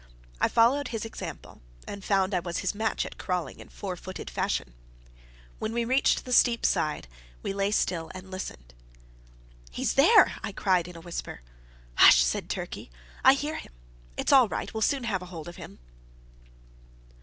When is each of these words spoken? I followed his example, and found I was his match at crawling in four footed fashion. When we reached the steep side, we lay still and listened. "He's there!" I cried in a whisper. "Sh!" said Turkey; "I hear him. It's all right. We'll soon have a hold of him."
I 0.39 0.47
followed 0.47 0.87
his 0.87 1.05
example, 1.05 1.61
and 1.87 2.03
found 2.03 2.33
I 2.33 2.39
was 2.39 2.57
his 2.57 2.73
match 2.73 3.05
at 3.05 3.19
crawling 3.19 3.59
in 3.59 3.69
four 3.69 3.95
footed 3.95 4.31
fashion. 4.31 4.73
When 5.59 5.73
we 5.73 5.85
reached 5.85 6.25
the 6.25 6.33
steep 6.33 6.65
side, 6.65 7.07
we 7.43 7.53
lay 7.53 7.69
still 7.69 8.09
and 8.15 8.31
listened. 8.31 8.73
"He's 9.69 9.93
there!" 9.93 10.37
I 10.41 10.53
cried 10.53 10.87
in 10.87 10.95
a 10.95 11.01
whisper. 11.01 11.43
"Sh!" 12.09 12.15
said 12.23 12.49
Turkey; 12.49 12.89
"I 13.23 13.33
hear 13.35 13.57
him. 13.57 13.73
It's 14.17 14.33
all 14.33 14.47
right. 14.47 14.73
We'll 14.73 14.81
soon 14.81 15.03
have 15.03 15.21
a 15.21 15.27
hold 15.27 15.47
of 15.47 15.57
him." 15.57 15.77